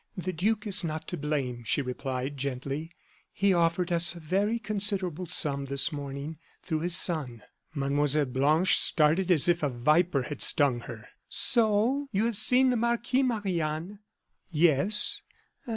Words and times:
"The 0.17 0.33
duke 0.33 0.65
is 0.65 0.83
not 0.83 1.07
to 1.09 1.15
blame," 1.15 1.63
she 1.63 1.79
replied, 1.83 2.35
gently; 2.35 2.89
"he 3.31 3.53
offered 3.53 3.91
us 3.91 4.15
a 4.15 4.19
very 4.19 4.57
considerable 4.57 5.27
sum, 5.27 5.65
this 5.65 5.91
morning, 5.91 6.39
through 6.63 6.79
his 6.79 6.95
son." 6.97 7.43
Mlle. 7.75 8.25
Blanche 8.25 8.75
started 8.79 9.29
as 9.29 9.47
if 9.47 9.61
a 9.61 9.69
viper 9.69 10.23
had 10.23 10.41
stung 10.41 10.79
her. 10.79 11.07
"So 11.29 12.07
you 12.11 12.25
have 12.25 12.35
seen 12.37 12.71
the 12.71 12.77
marquis, 12.77 13.21
Marie 13.21 13.61
Anne?" 13.61 13.99
"Yes." 14.49 15.21